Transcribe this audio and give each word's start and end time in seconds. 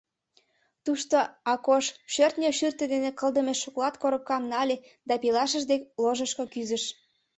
Тушто 0.85 1.17
Акош 1.53 1.85
шӧртньӧ 2.13 2.49
шӱртӧ 2.57 2.85
дене 2.93 3.11
кылдыме 3.19 3.53
шоколад 3.55 3.95
коропкам 4.01 4.43
нале 4.51 4.77
да 5.07 5.13
пелашыж 5.21 5.63
дек 5.71 5.81
ложышко 6.03 6.43
кӱзыш. 6.53 6.83